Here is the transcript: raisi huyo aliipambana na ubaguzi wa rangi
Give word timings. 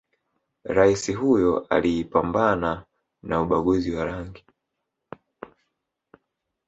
raisi 0.65 1.13
huyo 1.13 1.67
aliipambana 1.69 2.85
na 3.23 3.41
ubaguzi 3.41 3.91
wa 3.91 4.05
rangi 4.05 4.45